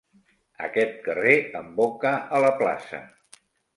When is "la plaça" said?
2.47-3.03